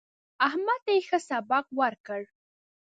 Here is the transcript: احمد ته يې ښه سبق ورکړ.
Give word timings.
احمد 0.47 0.79
ته 0.85 0.91
يې 0.95 1.01
ښه 1.07 1.19
سبق 1.29 1.65
ورکړ. 1.79 2.21